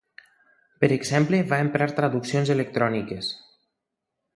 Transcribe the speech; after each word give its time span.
Per 0.83 0.89
exemple 0.95 1.43
va 1.53 1.61
emprar 1.67 1.91
traduccions 2.01 2.57
electròniques. 2.59 3.33